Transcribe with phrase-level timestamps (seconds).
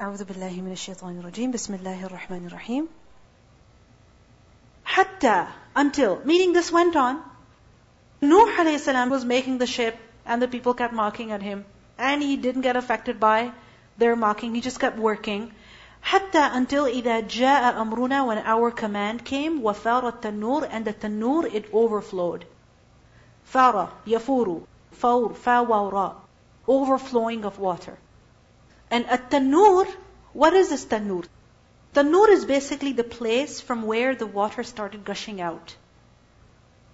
[0.00, 2.88] أعوذ بالله من الشيطان الرجيم بسم الله الرحمن الرحيم
[4.84, 7.22] حتى until meaning this went on
[8.20, 11.64] Nuh alayhi salam was making the ship and the people kept mocking at him
[11.96, 13.52] and he didn't get affected by
[13.96, 15.50] their mocking he just kept working
[16.02, 21.72] حتى until إذا جاء أمرنا when our command came وفار التنور and the tanur it
[21.72, 22.44] overflowed
[23.44, 24.60] فار يفور
[24.92, 26.16] فور فاورا
[26.68, 27.96] overflowing of water
[28.91, 29.87] and a tanur
[30.43, 31.25] what is this tanur
[31.99, 35.75] tanur is basically the place from where the water started gushing out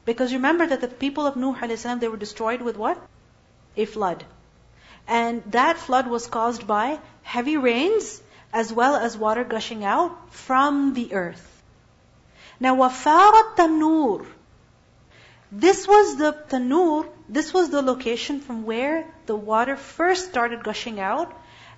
[0.05, 3.05] because remember that the people of Nuh salam they were destroyed with what
[3.75, 4.23] a flood
[5.07, 8.21] and that flood was caused by heavy rains
[8.53, 11.45] as well as water gushing out from the earth.
[12.59, 14.25] Now, wafarat tanur.
[15.52, 20.99] This was the tanur, this was the location from where the water first started gushing
[20.99, 21.33] out.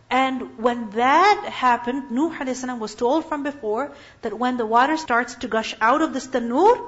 [0.09, 2.65] And when that happened, Nuh a.s.
[2.65, 3.91] was told from before
[4.23, 6.79] that when the water starts to gush out of this tanur,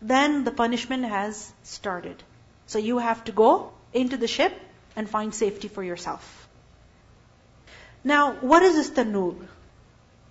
[0.00, 2.22] then the punishment has started.
[2.66, 4.54] So you have to go into the ship
[4.96, 6.48] and find safety for yourself.
[8.02, 9.34] Now, what is this tanur?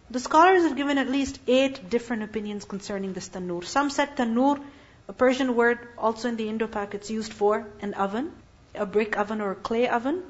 [0.09, 3.63] The scholars have given at least eight different opinions concerning this tanur.
[3.63, 4.59] Some said tanur,
[5.07, 8.31] a Persian word, also in the Indo-Pak, it's used for an oven,
[8.73, 10.23] a brick oven or a clay oven,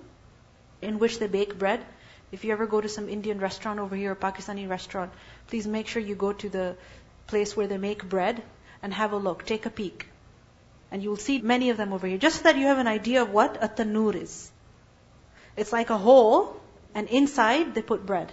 [0.82, 1.86] in which they bake bread.
[2.32, 5.12] If you ever go to some Indian restaurant over here, or Pakistani restaurant,
[5.48, 6.76] please make sure you go to the
[7.28, 8.42] place where they make bread
[8.82, 10.08] and have a look, take a peek.
[10.92, 12.88] And you will see many of them over here, just so that you have an
[12.88, 14.52] idea of what a tanur is.
[15.56, 16.60] It's like a hole,
[16.96, 18.32] and inside they put bread.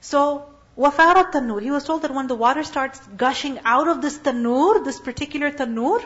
[0.00, 0.46] So,
[0.78, 4.84] wafarat tanur, he was told that when the water starts gushing out of this tanur,
[4.84, 6.02] this particular tanur,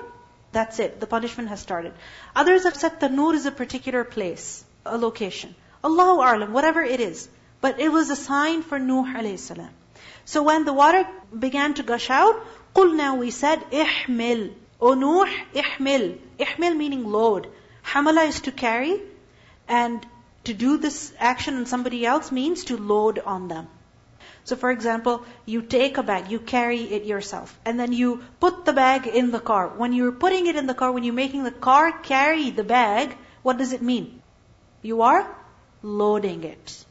[0.52, 1.92] that's it, the punishment has started.
[2.34, 5.55] Others have said tanur is a particular place a location.
[5.83, 7.28] Allahu A'lam, whatever it is.
[7.61, 9.69] But it was a sign for Nuh alayhi salam.
[10.25, 12.36] So when the water began to gush out,
[12.76, 14.54] قُلْنَا we said, احمل.
[14.82, 16.17] O Nuh, احمل.
[16.39, 17.48] Ihmil meaning load.
[17.83, 19.02] Hamala is to carry,
[19.67, 20.05] and
[20.45, 23.67] to do this action on somebody else means to load on them.
[24.45, 28.65] So for example, you take a bag, you carry it yourself, and then you put
[28.65, 29.67] the bag in the car.
[29.67, 33.15] When you're putting it in the car, when you're making the car carry the bag,
[33.43, 34.21] what does it mean?
[34.83, 35.36] You are
[35.82, 36.86] loading it.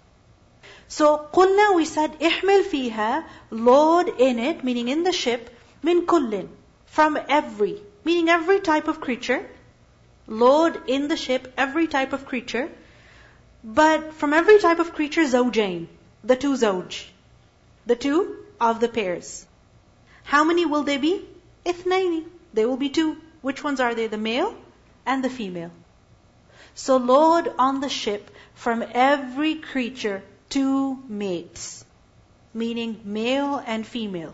[0.88, 5.50] So, قُلْنَا we said, احمل فيها, load in it, meaning in the ship,
[5.82, 6.48] min kullin,
[6.86, 9.46] from every, meaning every type of creature,
[10.26, 12.70] load in the ship every type of creature,
[13.62, 15.86] but from every type of creature, zawjain,
[16.24, 17.06] the two zawj,
[17.86, 19.46] the two of the pairs.
[20.24, 21.24] How many will they be?
[21.64, 22.24] Ithnaini.
[22.52, 23.16] They will be two.
[23.40, 24.06] Which ones are they?
[24.06, 24.54] The male
[25.06, 25.70] and the female.
[26.75, 31.85] So load on the ship from every creature two mates,
[32.53, 34.33] meaning male and female.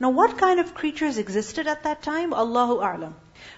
[0.00, 2.32] Now what kind of creatures existed at that time?
[2.32, 3.14] Allahu A'lam.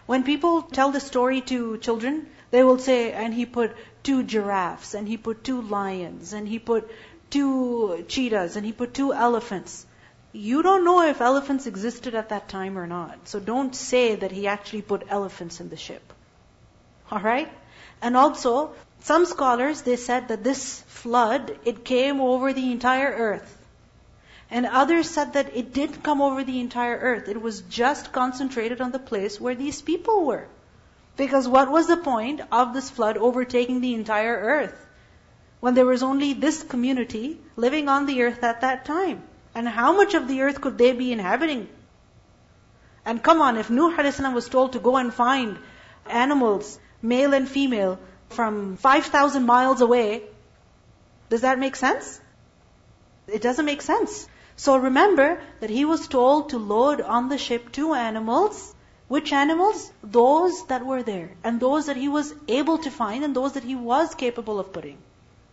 [0.07, 4.95] When people tell the story to children, they will say, and he put two giraffes,
[4.95, 6.91] and he put two lions, and he put
[7.31, 9.87] two cheetahs, and he put two elephants.
[10.33, 13.29] You don't know if elephants existed at that time or not.
[13.29, 16.13] So don't say that he actually put elephants in the ship.
[17.11, 17.51] Alright?
[18.03, 23.53] And also, some scholars, they said that this flood, it came over the entire earth.
[24.51, 27.29] And others said that it didn't come over the entire earth.
[27.29, 30.47] It was just concentrated on the place where these people were.
[31.17, 34.87] Because what was the point of this flood overtaking the entire earth?
[35.61, 39.23] When there was only this community living on the earth at that time.
[39.55, 41.69] And how much of the earth could they be inhabiting?
[43.05, 44.21] And come on, if Nuh a.s.
[44.21, 45.59] was told to go and find
[46.07, 48.00] animals, male and female,
[48.30, 50.24] from 5,000 miles away,
[51.30, 52.20] does that make sense?
[53.28, 54.28] It doesn't make sense.
[54.56, 58.74] So remember that he was told to load on the ship two animals
[59.12, 59.92] which animals?
[60.02, 61.32] Those that were there.
[61.44, 64.72] And those that he was able to find and those that he was capable of
[64.72, 65.00] putting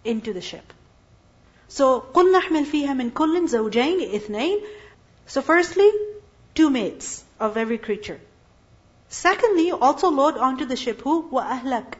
[0.04, 0.72] into the ship.
[1.66, 4.62] So, قُلْ نَحْمِلْ فِيهَا مِنْ كُلٍّ زَوْجَيْنِ اثْنَيْنِ
[5.26, 5.90] So firstly,
[6.54, 8.20] two mates of every creature.
[9.12, 11.28] Secondly, also load onto the ship who?
[11.30, 11.94] وَأَهْلَكَ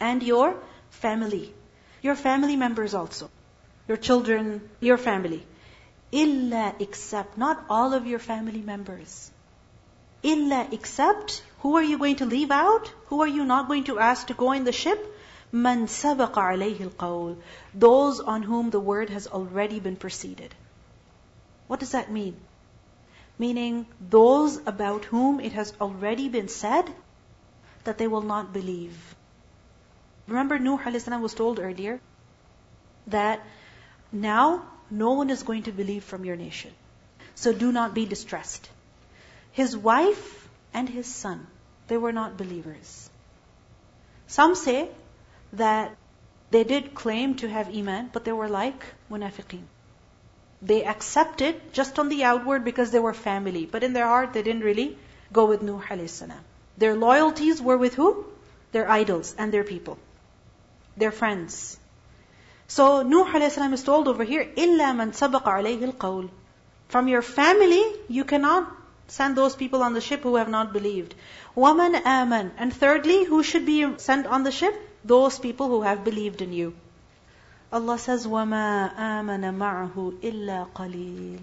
[0.00, 0.56] And your
[0.90, 1.54] family.
[2.02, 3.30] Your family members also.
[3.88, 5.46] Your children, your family.
[6.12, 9.30] إِلَّا except, not all of your family members.
[10.22, 12.90] Illa except, who are you going to leave out?
[13.06, 15.00] Who are you not going to ask to go in the ship?
[15.52, 17.36] Man sabaqa alayhi al
[17.74, 20.54] Those on whom the word has already been preceded.
[21.68, 22.36] What does that mean?
[23.41, 23.85] Meaning,
[24.15, 26.91] those about whom it has already been said
[27.85, 29.15] that they will not believe.
[30.27, 31.07] Remember Nuh a.s.
[31.23, 31.99] was told earlier
[33.07, 33.41] that
[34.11, 34.45] now
[34.91, 36.75] no one is going to believe from your nation.
[37.35, 38.69] So do not be distressed.
[39.51, 41.47] His wife and his son,
[41.87, 43.09] they were not believers.
[44.27, 44.89] Some say
[45.53, 45.95] that
[46.51, 49.65] they did claim to have Iman, but they were like munafiqeen.
[50.62, 54.42] They accepted just on the outward because they were family, but in their heart they
[54.42, 54.98] didn't really
[55.32, 56.40] go with Nuh alayhi salam.
[56.78, 58.24] Their loyalties were with who?
[58.72, 59.98] Their idols and their people.
[60.96, 61.78] Their friends.
[62.68, 66.30] So Nuh alayhi salam is told over here, إِلَّا مَنْ سَبَقَ عَلَيْهِ الْقَوْلِ
[66.88, 68.70] From your family, you cannot
[69.08, 71.14] send those people on the ship who have not believed.
[71.56, 74.74] وَمَنْ آمَنْ And thirdly, who should be sent on the ship?
[75.04, 76.74] Those people who have believed in you.
[77.72, 81.38] Allah says, وَمَا آمَنَ مَعَهُ إِلَّا قَلِيلٌ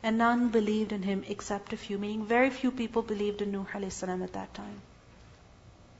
[0.00, 3.66] And none believed in him except a few, meaning very few people believed in Nuh
[3.74, 4.04] a.s.
[4.04, 4.80] at that time.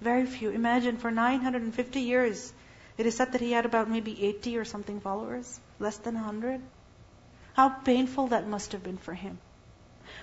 [0.01, 0.51] Very few.
[0.51, 2.53] Imagine for 950 years,
[2.97, 6.61] it is said that he had about maybe 80 or something followers, less than 100.
[7.55, 9.39] How painful that must have been for him.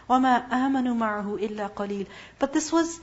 [0.10, 2.08] وَمَا آمَنُوا مَعَهُ إِلَّا قَلِيلٌ
[2.40, 2.98] But this was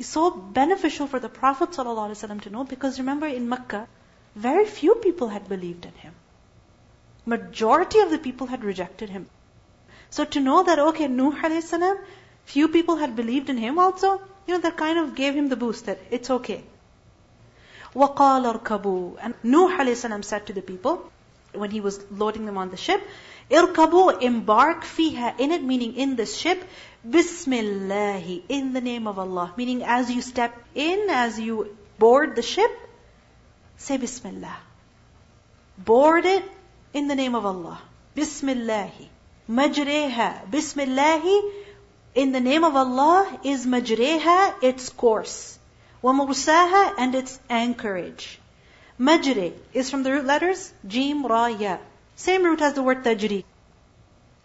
[0.00, 3.86] so beneficial for the Prophet ﷺ to know because remember in Mecca,
[4.36, 6.14] very few people had believed in him.
[7.26, 9.26] Majority of the people had rejected him.
[10.10, 11.98] So to know that, okay, Nuh alayhi
[12.44, 15.56] few people had believed in him also, you know, that kind of gave him the
[15.56, 16.64] boost that it's okay.
[17.94, 21.10] وَقَالَ ارْكَبُوا And Nuh alayhi said to the people,
[21.52, 23.02] when he was loading them on the ship,
[23.50, 26.62] Irkabu, embark fiha, in it, meaning in this ship,
[27.08, 29.52] Bismillahi, in the name of Allah.
[29.56, 32.70] Meaning as you step in, as you board the ship,
[33.77, 34.57] say Bismillah.
[35.77, 36.43] Board it
[36.93, 37.79] in the name of Allah.
[38.15, 39.09] Bismillahi.
[39.49, 40.49] Majreha.
[40.49, 41.41] Bismillahi,
[42.15, 45.57] in the name of Allah is majreha, its course.
[46.01, 48.39] Wa mursaha, and its anchorage.
[48.97, 51.77] Majre is from the root letters Jim, Ra, Ya.
[52.15, 53.43] Same root as the word tajri.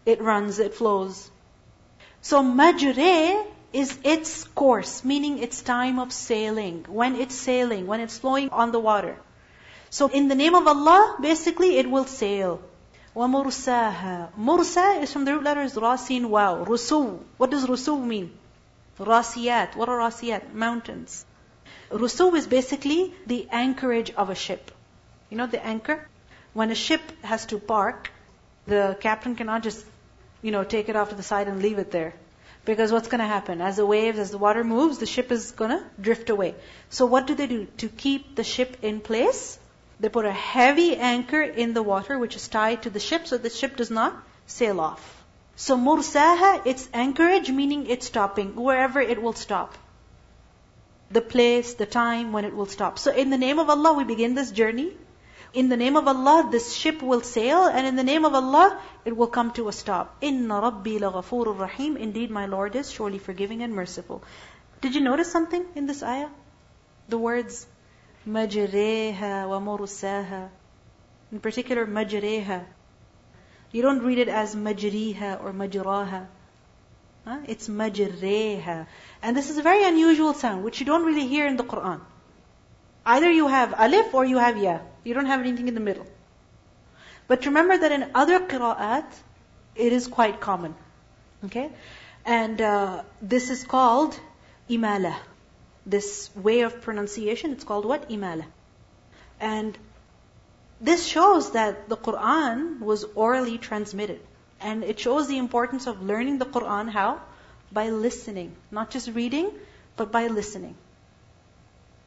[0.04, 1.30] It runs, it flows.
[2.20, 6.85] So majre is its course, meaning its time of sailing.
[6.87, 9.17] When it's sailing, when it's flowing on the water.
[9.89, 12.61] So in the name of Allah, basically it will sail.
[13.15, 16.65] وَمُرْسَاهَا Mursa is from the root letters Rasin Wow.
[16.65, 17.19] Rusu.
[17.37, 18.31] What does Rusu mean?
[18.99, 19.75] Rasiyat.
[19.75, 20.53] What are Rasiyat?
[20.53, 21.25] Mountains.
[21.89, 24.71] Rusu is basically the anchorage of a ship.
[25.29, 26.07] You know the anchor?
[26.53, 28.11] When a ship has to park,
[28.65, 29.85] the captain cannot just,
[30.41, 32.13] you know, take it off to the side and leave it there.
[32.64, 33.60] Because what's going to happen?
[33.60, 36.54] As the waves, as the water moves, the ship is going to drift away.
[36.90, 37.66] So what do they do?
[37.78, 39.58] To keep the ship in place,
[39.98, 43.36] they put a heavy anchor in the water which is tied to the ship so
[43.38, 44.14] the ship does not
[44.46, 45.24] sail off.
[45.56, 49.76] So mursaha, its anchorage, meaning it's stopping, wherever it will stop.
[51.10, 52.98] The place, the time when it will stop.
[52.98, 54.92] So in the name of Allah, we begin this journey.
[55.54, 58.80] In the name of Allah, this ship will sail, and in the name of Allah,
[59.04, 60.16] it will come to a stop.
[60.22, 61.98] Inna Rabbi laghafurur rahim.
[61.98, 64.22] Indeed, my Lord is surely forgiving and merciful.
[64.80, 66.30] Did you notice something in this ayah?
[67.08, 67.66] The words
[68.26, 70.48] majreha wa mursaha.
[71.30, 72.64] In particular, majreha.
[73.72, 76.26] You don't read it as majriha or majraha.
[77.26, 77.38] Huh?
[77.46, 78.86] It's majreha.
[79.22, 82.00] And this is a very unusual sound, which you don't really hear in the Quran.
[83.04, 84.78] Either you have alif or you have ya.
[85.04, 86.06] You don't have anything in the middle.
[87.26, 89.06] But remember that in other qira'at,
[89.74, 90.74] it is quite common.
[91.44, 91.70] Okay?
[92.24, 94.18] And uh, this is called
[94.70, 95.16] imala.
[95.84, 98.08] This way of pronunciation, it's called what?
[98.08, 98.44] Imala.
[99.40, 99.76] And
[100.80, 104.20] this shows that the Quran was orally transmitted.
[104.60, 107.20] And it shows the importance of learning the Quran how?
[107.72, 108.54] By listening.
[108.70, 109.50] Not just reading,
[109.96, 110.76] but by listening.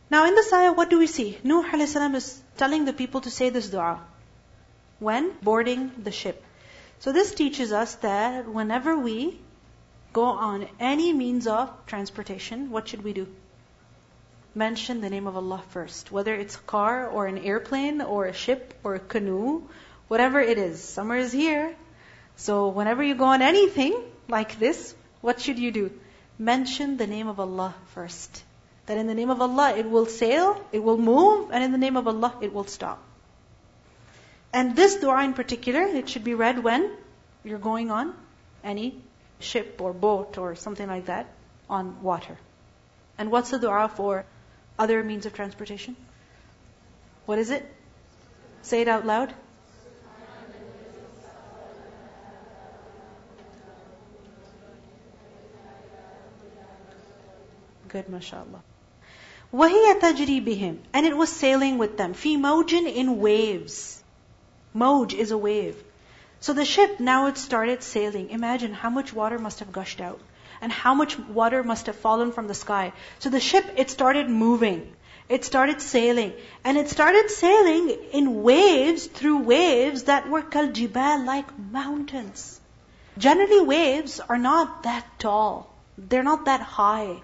[0.09, 1.37] Now in this ayah, what do we see?
[1.43, 1.95] Nuh a.s.
[1.95, 4.01] is telling the people to say this dua
[4.99, 6.43] when boarding the ship.
[6.99, 9.39] So this teaches us that whenever we
[10.13, 13.27] go on any means of transportation, what should we do?
[14.53, 16.11] Mention the name of Allah first.
[16.11, 19.63] Whether it's a car or an airplane or a ship or a canoe,
[20.07, 20.81] whatever it is.
[20.81, 21.75] Summer is here.
[22.37, 25.91] So whenever you go on anything like this, what should you do?
[26.37, 28.43] Mention the name of Allah first.
[28.85, 31.77] That in the name of Allah it will sail, it will move, and in the
[31.77, 33.01] name of Allah it will stop.
[34.53, 36.89] And this dua in particular, it should be read when
[37.43, 38.13] you're going on
[38.63, 38.95] any
[39.39, 41.27] ship or boat or something like that
[41.69, 42.37] on water.
[43.17, 44.25] And what's the dua for
[44.77, 45.95] other means of transportation?
[47.25, 47.65] What is it?
[48.61, 49.33] Say it out loud.
[57.89, 58.63] Good, mashallah.
[59.52, 62.14] وَهِيَ تَجْرِي بِهِمْ And it was sailing with them.
[62.14, 64.02] فِي مَوْجٍ In waves.
[64.74, 65.82] Moj is a wave.
[66.38, 68.30] So the ship now it started sailing.
[68.30, 70.20] Imagine how much water must have gushed out
[70.60, 72.92] and how much water must have fallen from the sky.
[73.18, 74.94] So the ship it started moving.
[75.28, 76.32] It started sailing.
[76.64, 82.60] And it started sailing in waves through waves that were kal jibal like mountains.
[83.18, 85.68] Generally waves are not that tall.
[85.98, 87.22] They're not that high.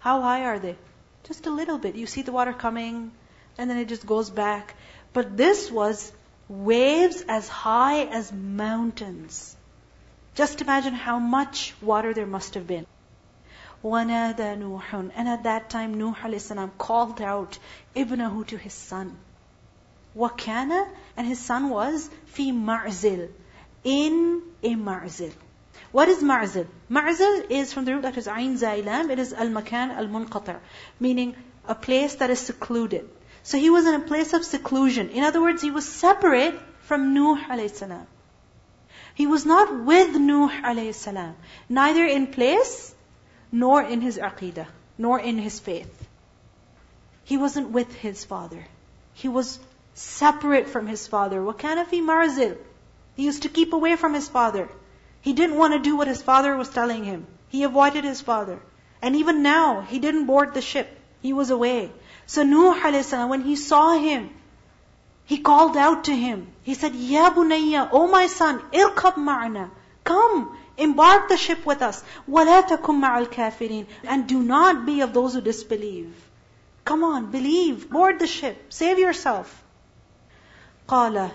[0.00, 0.76] How high are they?
[1.24, 1.96] Just a little bit.
[1.96, 3.12] You see the water coming
[3.58, 4.74] and then it just goes back.
[5.12, 6.12] But this was
[6.48, 9.56] waves as high as mountains.
[10.34, 12.86] Just imagine how much water there must have been.
[13.82, 17.58] وَنَادَى نُوحٌ And at that time Nuh salam called out
[17.94, 19.16] ibnahu to his son.
[20.16, 23.30] وَكَانَ And his son was fi ma'zil.
[23.84, 25.32] In a ma'zil.
[25.92, 26.66] What is ma'zil?
[26.90, 29.10] Ma'zil is from the root letters ayn zailam.
[29.10, 30.58] It is al-makan al-munqata.
[31.00, 31.34] Meaning
[31.66, 33.08] a place that is secluded.
[33.42, 35.10] So he was in a place of seclusion.
[35.10, 38.06] In other words, he was separate from Nuh alayhi salam.
[39.14, 41.34] He was not with Nuh alayhi salam,
[41.68, 42.94] neither in place,
[43.50, 44.66] nor in his aqidah,
[44.98, 46.06] nor in his faith.
[47.24, 48.66] He wasn't with his father.
[49.14, 49.58] He was
[49.94, 51.40] separate from his father.
[51.40, 52.58] وَكَانَ فِي مَعْزِلٍ
[53.16, 54.68] He used to keep away from his father.
[55.20, 57.26] He didn't want to do what his father was telling him.
[57.48, 58.60] He avoided his father.
[59.02, 60.88] And even now, he didn't board the ship.
[61.20, 61.90] He was away.
[62.26, 64.30] So Nuh a.s., when he saw him,
[65.24, 66.46] he called out to him.
[66.62, 69.70] He said, Ya bunayya, O my son, irkab ma'ana.
[70.04, 72.02] Come, embark the ship with us.
[72.30, 76.14] وَلَا تَكُمْ مَعَ الْكَافِرِينَ And do not be of those who disbelieve.
[76.84, 79.64] Come on, believe, board the ship, save yourself.
[80.88, 81.32] قَالَ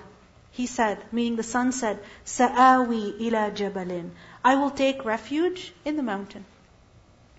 [0.56, 4.10] He said, meaning the son said, سَآوِي إِلَى جَبَلٍ
[4.44, 6.46] I will take refuge in the mountain.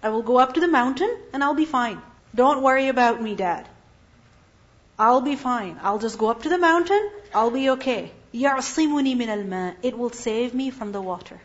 [0.02, 2.00] I will go up to the mountain and I'll be fine.
[2.34, 3.68] Don't worry about me, Dad.
[4.98, 5.78] I'll be fine.
[5.82, 7.10] I'll just go up to the mountain.
[7.34, 8.12] I'll be okay.
[8.34, 11.40] يَعْصِمُنِي مِنَ الْمَاءِ It will save me from the water.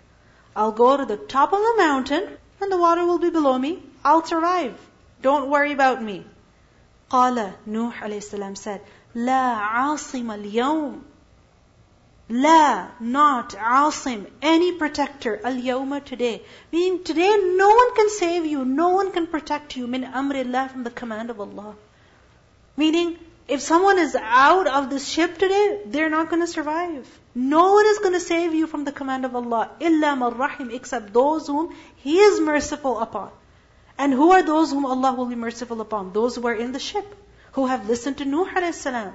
[0.55, 3.84] I'll go to the top of the mountain and the water will be below me.
[4.03, 4.75] I'll survive.
[5.22, 6.25] Don't worry about me.
[7.10, 8.81] قال Nuh alayhi said,
[9.15, 11.01] لا عاصم اليوم
[12.29, 16.43] La, not asim, any protector, al yawma today.
[16.71, 20.85] Meaning today no one can save you, no one can protect you, min amrillah, from
[20.85, 21.75] the command of Allah.
[22.76, 27.07] Meaning, if someone is out of this ship today, they're not going to survive.
[27.35, 29.71] No one is going to save you from the command of Allah.
[29.81, 33.31] Illa rahim, except those whom He is merciful upon.
[33.99, 36.12] And who are those whom Allah will be merciful upon?
[36.12, 37.14] Those who are in the ship,
[37.52, 39.12] who have listened to Nuh alayhi salam.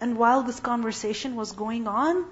[0.00, 2.26] And while this conversation was going on,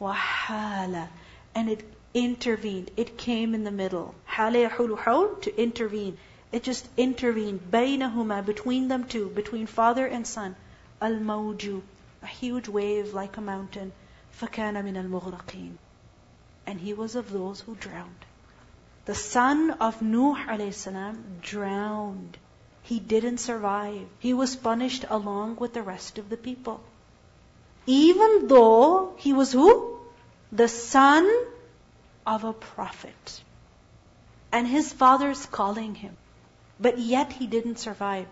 [0.00, 1.08] وَحَالَ
[1.54, 1.84] And it
[2.14, 2.90] intervened.
[2.96, 4.14] It came in the middle.
[4.26, 6.16] حَالَ يَحُولُ To intervene.
[6.52, 7.70] It just intervened.
[7.70, 9.28] بَيْنَهُمَا Between them two.
[9.28, 10.56] Between father and son.
[11.02, 11.82] الْمَوْجُ
[12.22, 13.92] A huge wave like a mountain.
[14.40, 15.72] فَكَانَ مِنَ الْمُغْرَقِينَ
[16.66, 18.24] And he was of those who drowned.
[19.04, 22.38] The son of Nuh alayhi drowned.
[22.82, 24.06] He didn't survive.
[24.18, 26.80] He was punished along with the rest of the people.
[27.85, 29.93] Even though he was who?
[30.53, 31.27] the son
[32.27, 33.41] of a prophet.
[34.51, 36.15] And his father's calling him.
[36.79, 38.27] But yet he didn't survive.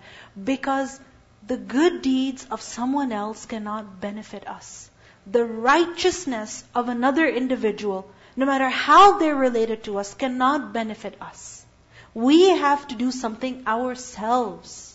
[0.51, 0.99] Because
[1.47, 4.89] the good deeds of someone else cannot benefit us.
[5.25, 11.65] The righteousness of another individual, no matter how they're related to us, cannot benefit us.
[12.13, 14.90] We have to do something ourselves.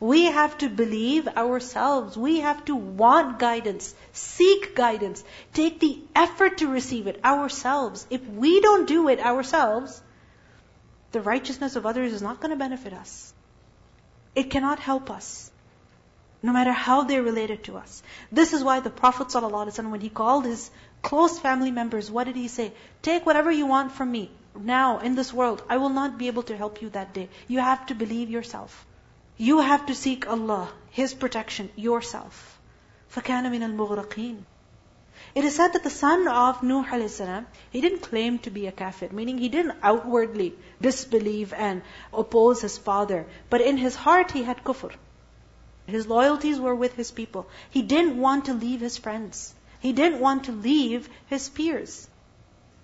[0.00, 2.16] We have to believe ourselves.
[2.16, 8.06] We have to want guidance, seek guidance, take the effort to receive it ourselves.
[8.08, 10.02] If we don't do it ourselves,
[11.12, 13.34] the righteousness of others is not going to benefit us.
[14.34, 15.50] It cannot help us.
[16.42, 18.02] No matter how they're related to us.
[18.32, 20.70] This is why the Prophet ﷺ, when he called his
[21.02, 22.72] close family members, what did he say?
[23.02, 24.30] Take whatever you want from me.
[24.58, 27.28] Now, in this world, I will not be able to help you that day.
[27.48, 28.86] You have to believe yourself.
[29.39, 32.59] You have to seek Allah, His protection, yourself.
[33.13, 34.43] فَكَانَ مِنَ الْمُغْرَقِينَ
[35.33, 37.21] It is said that the son of Nuh a.s.,
[37.71, 41.81] he didn't claim to be a kafir, meaning he didn't outwardly disbelieve and
[42.13, 43.25] oppose his father.
[43.49, 44.93] But in his heart he had kufr.
[45.87, 47.47] His loyalties were with his people.
[47.69, 49.53] He didn't want to leave his friends.
[49.79, 52.09] He didn't want to leave his peers.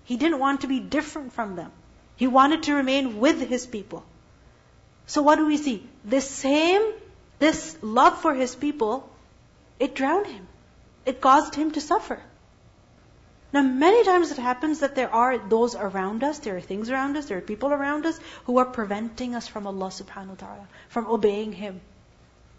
[0.06, 1.74] He didn't want to be different from them.
[2.16, 4.06] He wanted to remain with his people.
[5.07, 5.87] So what do we see?
[6.05, 6.93] This same,
[7.39, 9.09] this love for his people,
[9.79, 10.47] it drowned him.
[11.05, 12.21] It caused him to suffer.
[13.53, 17.17] Now, many times it happens that there are those around us, there are things around
[17.17, 20.69] us, there are people around us who are preventing us from Allah subhanahu wa ta'ala,
[20.89, 21.81] from obeying Him.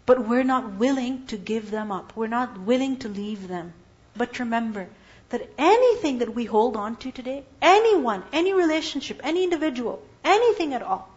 [0.06, 2.16] But we're not willing to give them up.
[2.16, 3.74] We're not willing to leave them.
[4.16, 4.88] But remember
[5.28, 10.82] that anything that we hold on to today, anyone, any relationship, any individual, anything at
[10.82, 11.10] all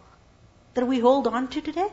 [0.73, 1.89] that we hold on to today,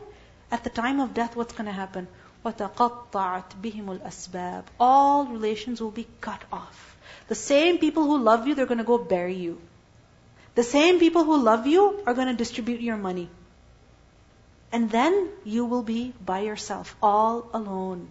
[0.51, 2.07] at the time of death, what's going to happen?
[2.45, 6.95] وَتَقَطَّعَتْ بِهِمُ الْأَسْبَابِ All relations will be cut off.
[7.27, 9.59] The same people who love you, they're going to go bury you.
[10.53, 13.29] The same people who love you are going to distribute your money.
[14.71, 18.07] And then you will be by yourself, all alone.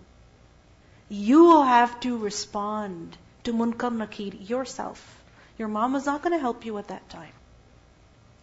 [1.09, 5.01] You will have to respond to munkar nakir yourself.
[5.59, 7.33] Your mom is not going to help you at that time.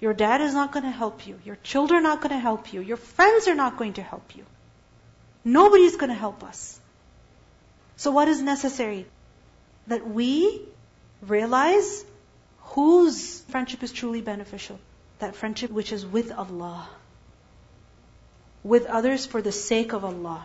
[0.01, 1.39] Your dad is not going to help you.
[1.45, 2.81] Your children are not going to help you.
[2.81, 4.45] Your friends are not going to help you.
[5.45, 6.79] Nobody is going to help us.
[7.97, 9.07] So what is necessary?
[9.87, 10.61] That we
[11.23, 12.05] realize
[12.75, 14.79] whose friendship is truly beneficial.
[15.21, 16.89] That friendship which is with Allah.
[18.63, 20.45] With others for the sake of Allah.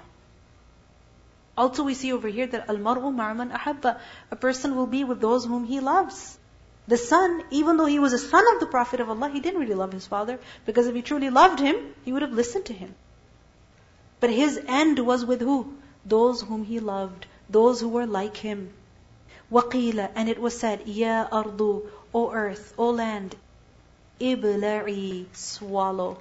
[1.57, 3.99] Also we see over here that al-mar'u ma'man ahabba.
[4.29, 6.37] A person will be with those whom he loves.
[6.88, 9.60] The son, even though he was a son of the Prophet of Allah, he didn't
[9.60, 10.38] really love his father.
[10.64, 12.94] Because if he truly loved him, he would have listened to him.
[14.20, 15.74] But his end was with who?
[16.04, 17.26] Those whom he loved.
[17.50, 18.72] Those who were like him.
[19.50, 23.36] وَقِيلَ And it was said, Ya ardu, O earth, O land,
[24.20, 26.18] ibla'i, swallow.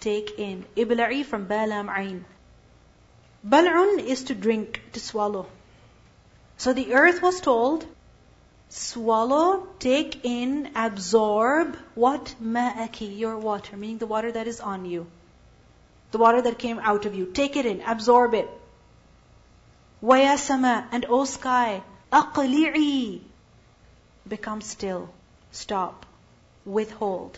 [0.00, 0.64] Take in.
[0.76, 2.24] Ibla'i from balam ain.
[3.44, 5.46] Bal'un is to drink, to swallow.
[6.56, 7.86] So the earth was told,
[8.71, 12.33] swallow, take in, absorb what?
[12.41, 15.07] Ma'aki, your water, meaning the water that is on you.
[16.11, 17.25] The water that came out of you.
[17.25, 18.49] Take it in, absorb it.
[19.99, 23.21] Waya sama, and O sky, aqli'i,
[24.27, 25.09] become still,
[25.51, 26.05] stop,
[26.65, 27.37] withhold.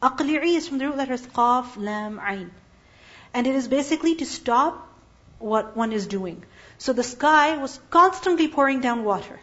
[0.00, 2.50] Aqli'i is from the root letters qaf, lam, ain.
[3.34, 4.88] And it is basically to stop
[5.40, 6.44] what one is doing.
[6.78, 9.40] So the sky was constantly pouring down water.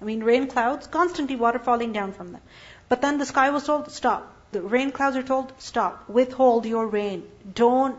[0.00, 2.42] I mean, rain clouds, constantly water falling down from them.
[2.88, 4.32] But then the sky was told, stop.
[4.52, 6.08] The rain clouds are told, stop.
[6.08, 7.28] Withhold your rain.
[7.54, 7.96] Don't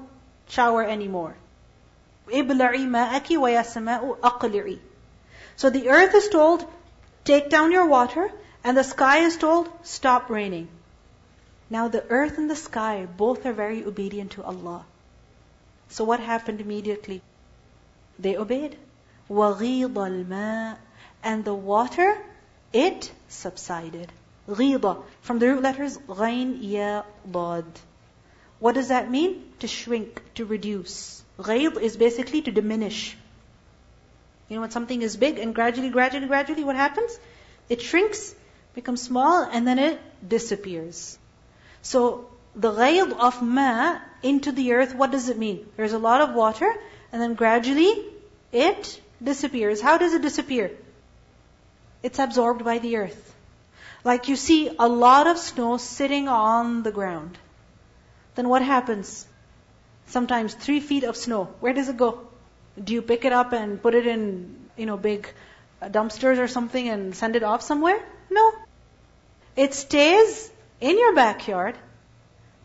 [0.47, 1.35] shower anymore.
[2.27, 4.79] إِبْلَعِي مَاءَكِ وَيَا أَقْلِعِي
[5.55, 6.65] So the earth is told,
[7.23, 8.31] take down your water,
[8.63, 10.67] and the sky is told, stop raining.
[11.69, 14.85] Now the earth and the sky, both are very obedient to Allah.
[15.89, 17.21] So what happened immediately?
[18.19, 18.77] They obeyed.
[19.29, 20.77] وَغِيضَ الْمَاءِ
[21.23, 22.17] and the water,
[22.73, 24.11] it subsided.
[24.47, 27.65] غِيضَ From the root letters, غَيْن يَا ضاد.
[28.59, 29.51] What does that mean?
[29.59, 31.23] To shrink, to reduce.
[31.39, 33.17] غَيْض is basically to diminish.
[34.47, 37.17] You know when something is big and gradually, gradually, gradually what happens?
[37.67, 38.35] It shrinks,
[38.75, 41.17] becomes small, and then it disappears.
[41.81, 45.65] So, the ghayb of ma into the earth, what does it mean?
[45.75, 46.71] There's a lot of water,
[47.11, 48.05] and then gradually
[48.51, 49.81] it disappears.
[49.81, 50.71] How does it disappear?
[52.03, 53.35] It's absorbed by the earth.
[54.03, 57.37] Like you see a lot of snow sitting on the ground.
[58.35, 59.25] Then what happens?
[60.07, 61.45] Sometimes three feet of snow.
[61.59, 62.27] Where does it go?
[62.81, 65.27] Do you pick it up and put it in, you know, big
[65.81, 67.99] dumpsters or something and send it off somewhere?
[68.29, 68.51] No.
[69.55, 71.75] It stays in your backyard,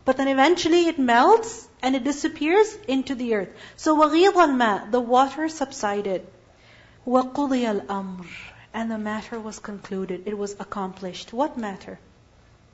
[0.05, 3.49] but then eventually it melts and it disappears into the earth.
[3.77, 6.27] So وَغِيضَ الْمَاء The water subsided.
[7.07, 8.27] وَقُضِيَ الْأَمْرِ
[8.76, 10.24] and the matter was concluded.
[10.26, 11.32] It was accomplished.
[11.32, 11.98] What matter?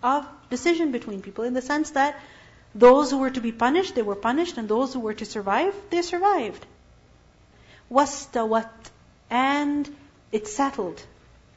[0.02, 2.18] Of decision between people, in the sense that
[2.74, 5.76] those who were to be punished, they were punished, and those who were to survive,
[5.90, 6.66] they survived.
[7.88, 8.88] Wastawat,
[9.30, 9.90] and
[10.32, 11.00] it settled.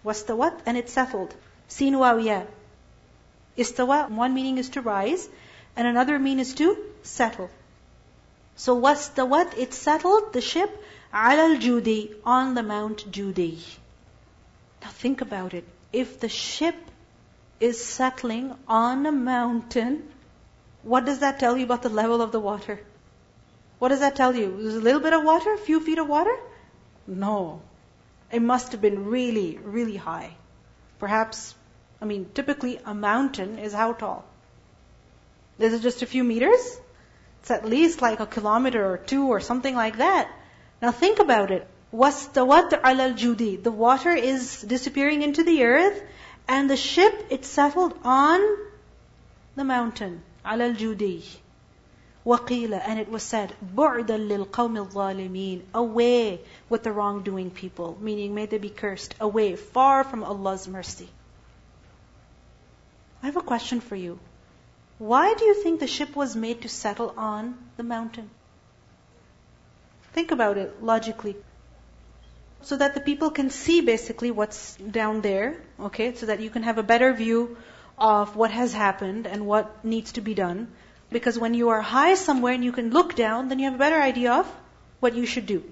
[0.05, 1.33] Wastawat, and it settled.
[1.67, 2.45] Sin wawiya.
[3.57, 5.27] Istawa, one meaning is to rise,
[5.75, 7.49] and another meaning is to settle.
[8.57, 10.69] So wastawat, it settled the ship,
[11.11, 13.57] al judi, on the Mount Judi.
[14.81, 15.65] Now think about it.
[15.93, 16.75] If the ship
[17.59, 20.07] is settling on a mountain,
[20.83, 22.79] what does that tell you about the level of the water?
[23.79, 24.55] What does that tell you?
[24.61, 26.35] There's a little bit of water, a few feet of water?
[27.07, 27.61] No.
[28.31, 30.35] It must have been really, really high.
[30.99, 31.55] Perhaps,
[32.01, 34.25] I mean, typically a mountain is how tall?
[35.59, 36.79] Is it just a few meters?
[37.41, 40.29] It's at least like a kilometer or two or something like that.
[40.81, 41.67] Now think about it.
[41.92, 46.00] وَاسْتَوَتْ عَلَى الْجُودِ The water is disappearing into the earth,
[46.46, 48.40] and the ship, it settled on
[49.56, 51.22] the mountain, عَلَى الْجُودِ
[52.24, 58.46] وَقِيلَ And it was said, بُعْدًا لِلْقَوْمِ الظَّالِمِينَ Away with the wrongdoing people, meaning may
[58.46, 61.08] they be cursed, away, far from Allah's mercy.
[63.22, 64.18] I have a question for you.
[64.98, 68.30] Why do you think the ship was made to settle on the mountain?
[70.12, 71.36] Think about it logically.
[72.65, 76.63] so that the people can see basically what's down there, okay, so that you can
[76.63, 77.57] have a better view
[77.97, 80.67] of what has happened and what needs to be done.
[81.11, 83.83] Because when you are high somewhere and you can look down, then you have a
[83.83, 84.51] better idea of
[84.99, 85.63] what you should do.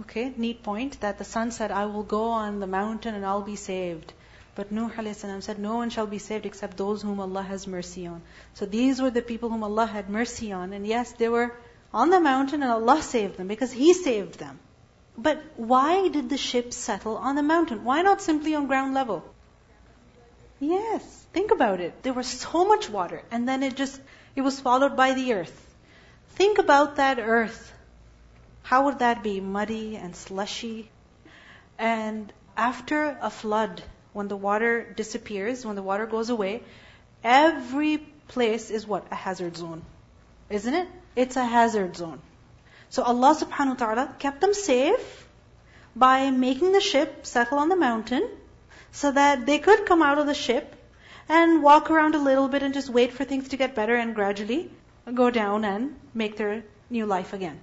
[0.00, 3.42] Okay, neat point that the son said, I will go on the mountain and I'll
[3.42, 4.14] be saved.
[4.54, 5.44] But Nuh a.s.
[5.44, 8.22] said, No one shall be saved except those whom Allah has mercy on.
[8.54, 10.72] So these were the people whom Allah had mercy on.
[10.72, 11.52] And yes, they were
[12.02, 14.58] on the mountain and Allah saved them because He saved them.
[15.26, 17.84] But why did the ship settle on the mountain?
[17.84, 19.22] Why not simply on ground level?
[20.60, 22.02] Yes, think about it.
[22.02, 23.98] There was so much water and then it just,
[24.34, 25.62] it was swallowed by the earth.
[26.40, 27.72] Think about that earth.
[28.62, 29.40] How would that be?
[29.40, 30.90] Muddy and slushy.
[31.78, 33.82] And after a flood,
[34.12, 36.62] when the water disappears, when the water goes away,
[37.24, 39.06] every place is what?
[39.10, 39.82] A hazard zone.
[40.50, 40.88] Isn't it?
[41.15, 42.19] It's a hazard zone.
[42.89, 45.27] So Allah subhanahu wa ta'ala kept them safe
[45.95, 48.27] by making the ship settle on the mountain
[48.91, 50.75] so that they could come out of the ship
[51.29, 54.15] and walk around a little bit and just wait for things to get better and
[54.15, 54.69] gradually
[55.13, 57.59] go down and make their new life again.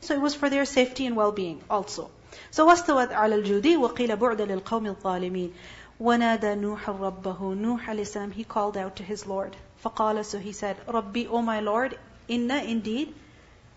[0.00, 2.10] So it was for their safety and well-being also.
[2.50, 5.52] So واستوت على الجودي وقيل بعد للقوم الظالمين
[6.00, 10.76] ونادى نوح ربه Nuh alayhi he called out to his Lord فقال so he said
[10.88, 13.14] ربي O my Lord inna indeed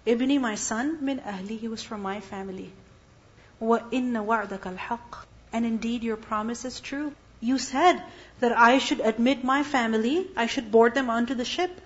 [0.06, 2.72] ibni my son min ahli he was from my family
[3.64, 7.14] وَإِنَّ وَعْدَكَ الْحَقِّ And indeed your promise is true.
[7.40, 8.04] You said
[8.42, 11.80] that I should admit my family, I should board them onto the ship.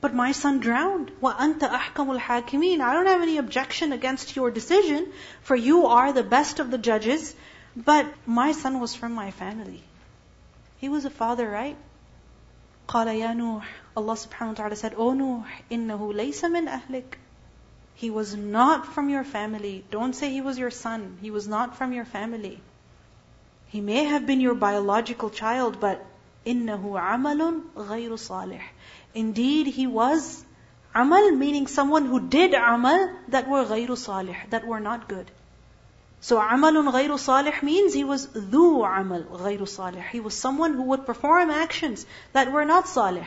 [0.00, 1.12] But my son drowned.
[1.22, 5.06] وَأَنْتَ أَحْكَمُ الْحَاكِمِينَ I don't have any objection against your decision,
[5.42, 7.34] for you are the best of the judges.
[7.76, 9.82] But my son was from my family.
[10.78, 11.76] He was a father, right?
[12.88, 13.64] قال يا نوح
[13.96, 17.14] Allah subhanahu wa ta'ala said, O Nuh, إِنَّهُ لَيْسَ مِنْ أَهْلِكَ
[17.94, 19.84] He was not from your family.
[19.90, 21.18] Don't say he was your son.
[21.22, 22.60] He was not from your family.
[23.68, 26.04] He may have been your biological child, but
[26.46, 28.60] إِنَّهُ عَمَلٌ غَيْرُ صَالِحٍ
[29.14, 30.44] Indeed, he was
[30.94, 35.30] amal, meaning someone who did amal that were غَيْرُ صَالِحٍ, that were not good.
[36.20, 40.02] So amalun ghayru salih means he was dhu amal ghayru salih.
[40.10, 43.26] He was someone who would perform actions that were not salih.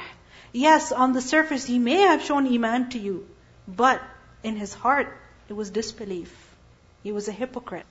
[0.53, 3.27] Yes, on the surface he may have shown iman to you,
[3.67, 4.01] but
[4.41, 5.15] in his heart
[5.47, 6.33] it was disbelief.
[7.03, 7.85] He was a hypocrite.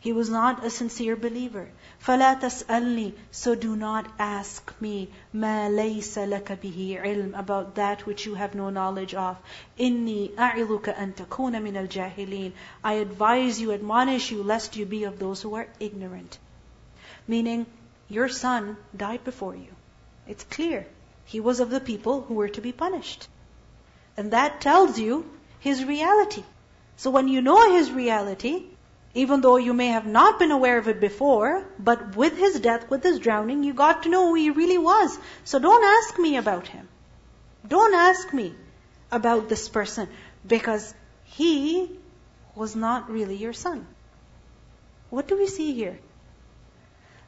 [0.00, 1.68] He was not a sincere believer.
[2.02, 8.24] فَلَا تَسْأَلْنِي So do not ask me مَا لَيْسَ لَكَ بِهِ عِلْمٍ About that which
[8.24, 9.36] you have no knowledge of.
[9.78, 12.52] إِنِّي أَعِظُكَ أَن تَكُونَ مِنَ الْجَاهِلِينَ
[12.84, 16.38] I advise you, admonish you, lest you be of those who are ignorant.
[17.26, 17.66] Meaning,
[18.08, 19.74] your son died before you.
[20.28, 20.86] It's clear.
[21.31, 23.29] He was of the people who were to be punished.
[24.17, 25.25] And that tells you
[25.59, 26.43] his reality.
[26.97, 28.63] So when you know his reality,
[29.13, 32.89] even though you may have not been aware of it before, but with his death,
[32.89, 35.17] with his drowning, you got to know who he really was.
[35.45, 36.89] So don't ask me about him.
[37.65, 38.53] Don't ask me
[39.09, 40.09] about this person
[40.45, 41.97] because he
[42.55, 43.87] was not really your son.
[45.09, 45.97] What do we see here?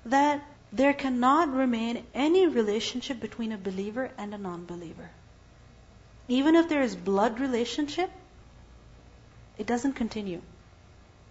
[0.06, 5.10] That there cannot remain any relationship between a believer and a non-believer.
[6.28, 8.10] Even if there is blood relationship,
[9.60, 10.42] it doesn't continue.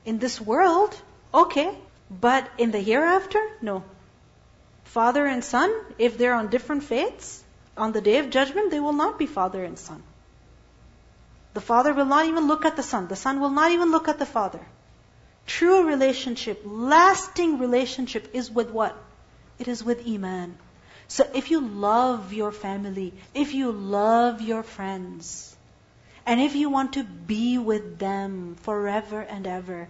[0.05, 0.97] In this world,
[1.35, 1.77] okay.
[2.09, 3.83] But in the hereafter, no.
[4.85, 7.43] Father and son, if they're on different faiths,
[7.77, 10.03] on the day of judgment, they will not be father and son.
[11.55, 13.09] The father will not even look at the son.
[13.09, 14.61] The son will not even look at the father.
[15.47, 18.97] True relationship, lasting relationship is with what?
[19.62, 20.58] It is with Iman.
[21.08, 25.56] So if you love your family, if you love your friends,
[26.26, 29.88] and if you want to be with them forever and ever,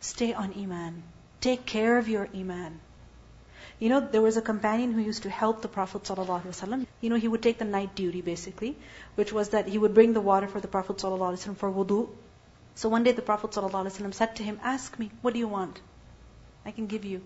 [0.00, 1.02] stay on Iman.
[1.40, 2.80] Take care of your Iman.
[3.78, 6.86] You know, there was a companion who used to help the Prophet ﷺ.
[7.00, 8.76] You know, he would take the night duty basically,
[9.14, 12.08] which was that he would bring the water for the Prophet ﷺ for wudu.
[12.74, 15.80] So one day the Prophet ﷺ said to him, Ask me, what do you want?
[16.64, 17.22] I can give you.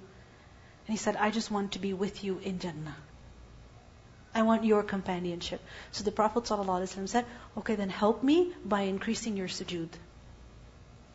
[0.87, 2.95] And he said, I just want to be with you in Jannah.
[4.35, 5.61] I want your companionship.
[5.91, 7.25] So the Prophet ﷺ said,
[7.57, 9.89] okay, then help me by increasing your sujood.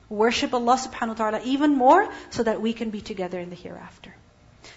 [0.08, 3.56] Worship Allah subhanahu wa ta'ala even more so that we can be together in the
[3.56, 4.14] hereafter.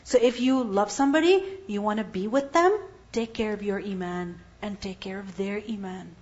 [0.04, 2.78] So if you love somebody, you want to be with them,
[3.12, 6.16] take care of your iman and take care of their iman.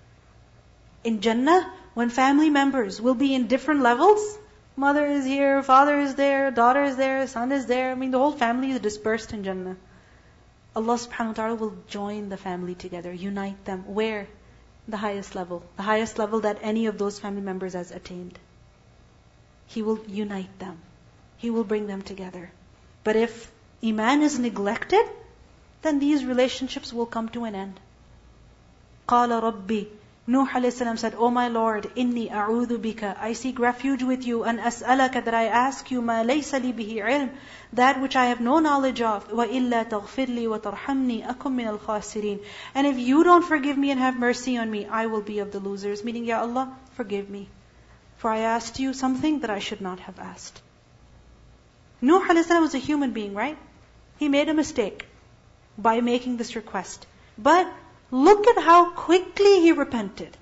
[1.03, 4.37] In Jannah, when family members will be in different levels,
[4.78, 8.18] mother is here, father is there, daughter is there, son is there, I mean the
[8.18, 9.76] whole family is dispersed in Jannah.
[10.76, 13.84] Allah subhanahu wa ta'ala will join the family together, unite them.
[13.94, 14.26] Where?
[14.86, 18.38] the highest level, the highest level that any of those family members has attained.
[19.66, 20.78] He will unite them.
[21.38, 22.50] He will bring them together.
[23.02, 23.50] But if
[23.82, 25.04] Iman is neglected,
[25.82, 27.80] then these relationships will come to an end.
[29.08, 29.86] قال ربي
[30.33, 30.75] Nuh a.s.
[31.01, 33.17] said, Oh my Lord, inni a'udhu bika.
[33.19, 36.97] I seek refuge with you and as'alaka that I ask you ma laysa li bihi
[37.13, 37.31] ilm.
[37.73, 39.31] That which I have no knowledge of.
[39.31, 42.43] Wa illa taghfir li wa tarhamni akum min al khasirin.
[42.75, 45.51] And if you don't forgive me and have mercy on me, I will be of
[45.51, 46.03] the losers.
[46.03, 47.49] Meaning, Ya Allah, forgive me.
[48.17, 50.61] For I asked you something that I should not have asked.
[52.01, 52.49] Nuh a.s.
[52.67, 53.57] was a human being, right?
[54.19, 55.07] He made a mistake
[55.75, 57.07] by making this request.
[57.35, 57.78] But
[58.10, 60.36] Look at how quickly he repented.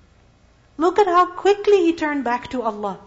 [0.76, 2.98] Look at how quickly he turned back to Allah.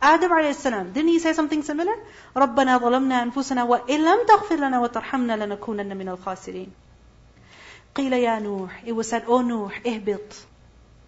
[0.00, 0.62] Adam a.s.
[0.64, 1.94] Didn't he say something similar?
[2.34, 6.68] رَبَّنَا ظَلَمْنَا أَنفُسَنَا وَإِن لَمْ تَغْفِرْ لَنَا وَتَرْحَمْنَا لَنَكُونَنَّ مِنَ الْخَاسِرِينَ
[7.94, 10.44] قِيلَ يَا نُوحِ It was said, O Nuh, اهبط.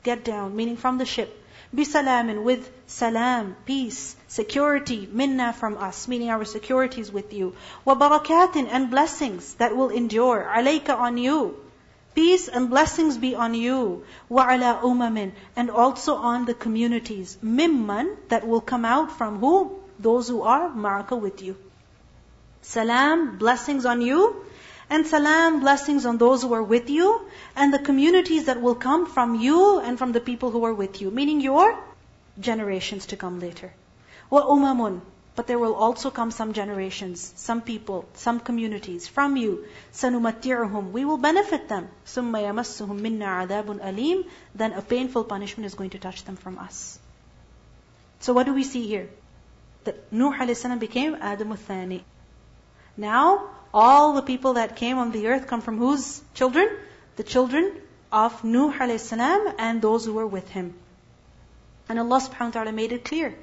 [0.05, 1.45] Get down, meaning from the ship.
[1.75, 7.57] بِسَلَامٍ With salam, peace, security, minna from us, meaning our security is with you.
[7.85, 10.49] وَبَرَكَاتٍ And blessings that will endure.
[10.55, 11.57] عَلَيْكَ on you.
[12.19, 14.05] Peace and blessings be on you.
[14.31, 17.37] وَعَلَى أُمَمٍ And also on the communities.
[17.43, 19.81] Mimman that will come out from who?
[19.99, 21.57] Those who are ma'aka with you.
[22.63, 24.45] Salam, blessings on you.
[24.89, 27.21] And salam, blessings on those who are with you.
[27.57, 31.01] And the communities that will come from you and from the people who are with
[31.01, 31.11] you.
[31.11, 31.77] Meaning your
[32.39, 33.73] generations to come later.
[34.31, 35.01] وَأُمَمٌ
[35.39, 39.65] but there will also come some generations, some people, some communities from you.
[39.93, 41.89] سَنُمَتِّعُهُمْ We will benefit them.
[42.07, 46.59] ثُمَّ يَمَسُّهُمْ مِنَّا عَذَابٌ أَلِيمٌ Then a painful punishment is going to touch them from
[46.59, 47.01] us.
[48.21, 49.09] So what do we see here?
[49.85, 50.65] That Nuh a.s.
[50.79, 52.05] became Adam al-Thani.
[52.97, 56.69] Now, all the people that came on the earth come from whose children?
[57.17, 57.73] The children
[58.13, 59.13] of Nuh a.s.
[59.13, 60.75] and those who were with him.
[61.89, 63.35] And Allah subhanahu wa ta'ala made it clear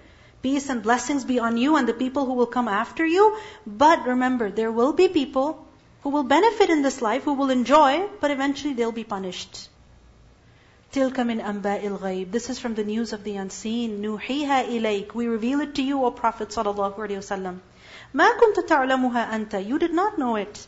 [0.45, 3.37] Peace and blessings be on you and the people who will come after you.
[3.65, 5.65] But remember, there will be people
[6.01, 9.69] who will benefit in this life, who will enjoy, but eventually they'll be punished.
[10.93, 14.01] تِلْكَ مِنْ أَنْبَاءِ الْغَيْبِ This is from the news of the unseen.
[14.01, 17.59] نُوحِيهَا إِلَيْكَ We reveal it to you, O Prophet sallallahu alaihi wasallam.
[18.13, 20.67] مَا كُنْتَ تَعْلَمُهَا أَنْتَ You did not know it.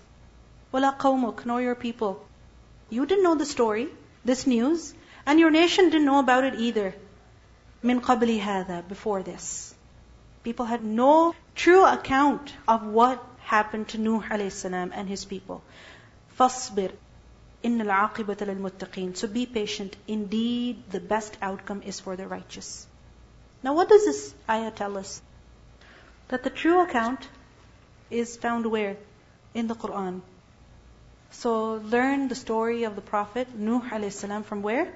[0.73, 2.25] وَلَا قَوْمُكَ Nor your people.
[2.89, 3.89] You didn't know the story,
[4.23, 4.93] this news,
[5.25, 6.93] and your nation didn't know about it either.
[7.83, 9.75] من قبل هذا before this.
[10.43, 15.61] People had no true account of what happened to Nuh alayhi salam and his people.
[16.39, 16.91] فاصبر
[17.65, 19.15] إن العاقبة للمتقين.
[19.15, 19.95] So be patient.
[20.07, 22.87] Indeed, the best outcome is for the righteous.
[23.63, 25.21] Now what does this ayah tell us?
[26.29, 27.27] That the true account
[28.09, 28.97] is found where?
[29.53, 30.21] In the Quran.
[31.31, 34.93] So learn the story of the Prophet Nuh alayhi salam from where?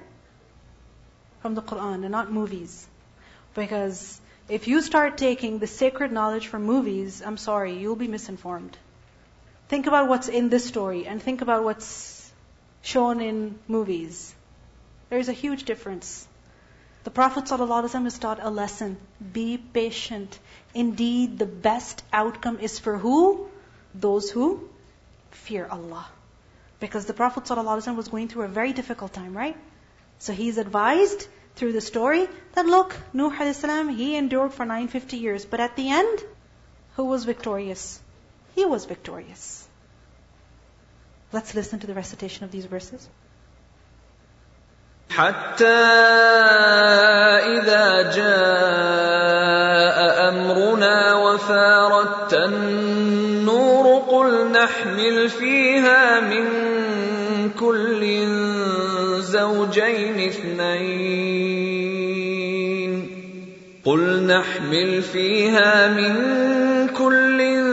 [1.43, 2.87] From the Quran and not movies.
[3.53, 8.77] Because if you start taking the sacred knowledge from movies, I'm sorry, you'll be misinformed.
[9.67, 12.31] Think about what's in this story and think about what's
[12.81, 14.33] shown in movies.
[15.09, 16.25] There's a huge difference.
[17.03, 18.95] The Prophet ﷺ has taught a lesson.
[19.33, 20.39] Be patient.
[20.73, 23.49] Indeed, the best outcome is for who?
[23.93, 24.69] Those who
[25.31, 26.07] fear Allah.
[26.79, 29.57] Because the Prophet ﷺ was going through a very difficult time, right?
[30.18, 33.62] So he's advised through the story that look, Nuh a.s.
[33.96, 36.18] he endured for 950 years, but at the end,
[36.96, 38.00] who was victorious?
[38.54, 39.66] He was victorious.
[41.32, 43.08] Let's listen to the recitation of these verses.
[45.10, 45.64] حتى
[47.56, 56.61] إذا جاء أمرنا وفارت النور قل نحمل فيها من
[64.37, 66.13] نحمل فيها من
[66.87, 67.63] كل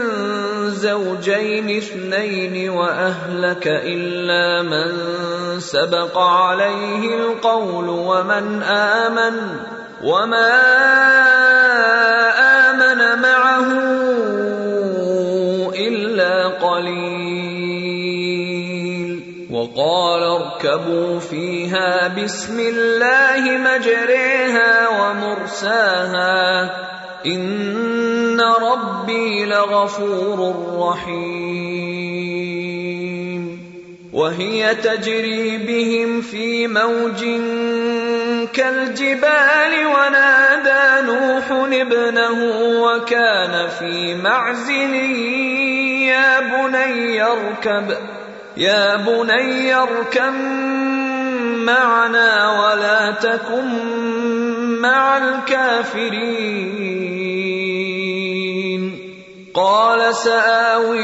[0.67, 4.89] زوجين اثنين وأهلك إلا من
[5.59, 9.35] سبق عليه القول ومن آمن
[10.03, 11.40] وما
[20.71, 26.69] وقال اركبوا فيها بسم الله مجريها ومرساها
[27.25, 32.31] ان ربي لغفور رحيم
[34.13, 37.25] وهي تجري بهم في موج
[38.53, 42.39] كالجبال ونادى نوح ابنه
[42.81, 44.93] وكان في معزل
[46.07, 47.97] يا بني اركب
[48.57, 50.33] يا بني اركب
[51.65, 53.65] معنا ولا تكن
[54.81, 56.71] مع الكافرين.
[59.53, 60.99] قال سآوي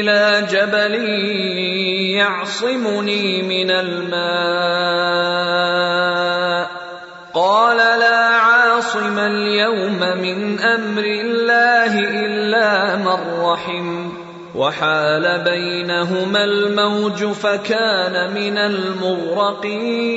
[0.00, 0.94] إلى جبل
[2.14, 4.22] يعصمني من الماء.
[7.34, 14.21] قال لا عاصم اليوم من أمر الله إلا من رحم.
[14.54, 20.12] وحال بينهما الموج فكان من المغرقين.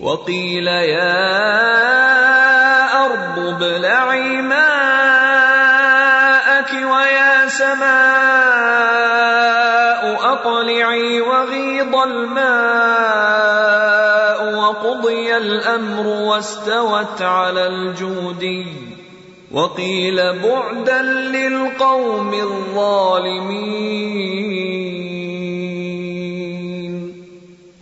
[0.00, 1.38] وقيل يا
[3.04, 4.72] أرض ابلعي ماءك
[6.72, 8.58] ويا سماء
[10.32, 12.48] اقلعي وغيض الماء
[14.54, 18.87] وقضي الأمر واستوت على الجودي.
[19.52, 23.88] وقيل بعدا للقوم الظالمين.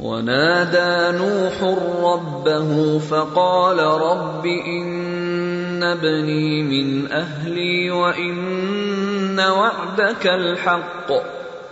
[0.00, 1.62] ونادى نوح
[2.02, 11.12] ربه فقال رب إن ابني من أهلي وإن وعدك الحق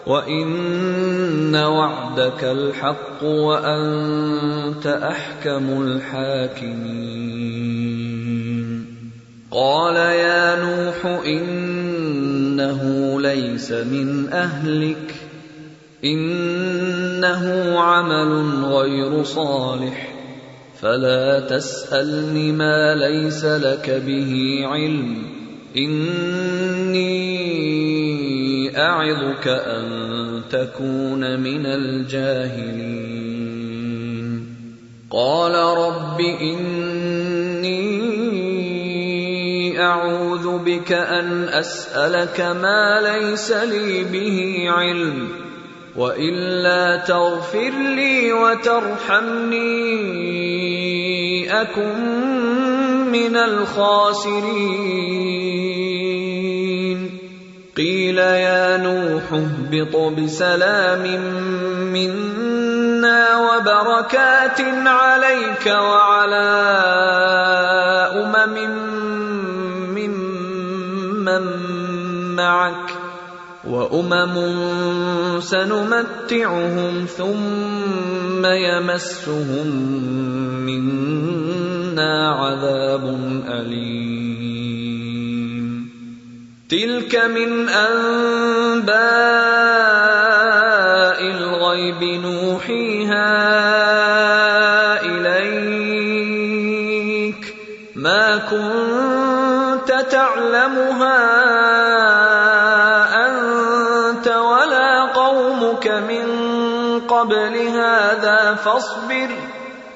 [0.07, 7.25] وإن وعدك الحق وأنت أحكم الحاكمين.
[9.55, 12.83] قال يا نوح إنه
[13.21, 15.15] ليس من أهلك
[16.05, 20.15] إنه عمل غير صالح
[20.81, 25.23] فلا تسألني ما ليس لك به علم
[25.77, 27.15] إني
[28.79, 33.15] أعظك أن تكون من الجاهلين.
[35.11, 38.04] قال رب إني
[39.95, 45.29] أعوذ بك أن أسألك ما ليس لي به علم
[45.97, 49.61] وإلا تغفر لي وترحمني
[51.61, 51.99] أكن
[53.13, 54.85] من الخاسرين.
[57.77, 61.03] قيل يا نوح اهبط بسلام
[61.93, 66.51] منا وبركات عليك وعلى
[68.15, 68.57] أمم
[71.25, 72.91] ممن معك
[73.65, 74.35] وأمم
[75.41, 79.67] سنمتعهم ثم يمسهم
[80.67, 83.05] منا عذاب
[83.49, 84.75] أليم.
[86.69, 88.95] تلك من أنباء
[91.31, 93.64] الغيب نوحيها
[107.25, 109.31] قبل هذا فاصبر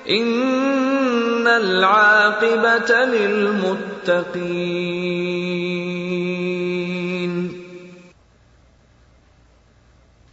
[0.08, 4.48] إن العاقبة للمتقين.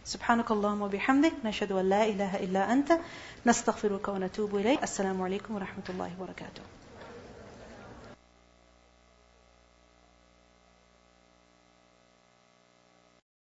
[0.04, 2.92] سبحانك اللهم وبحمدك نشهد أن لا إله إلا أنت
[3.46, 4.82] نستغفرك ونتوب إليك.
[4.82, 6.62] السلام عليكم ورحمة الله وبركاته.